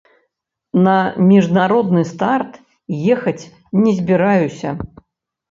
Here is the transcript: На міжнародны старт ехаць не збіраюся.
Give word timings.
На 0.87 0.95
міжнародны 1.31 2.03
старт 2.13 2.51
ехаць 3.17 3.45
не 3.83 3.95
збіраюся. 4.01 4.69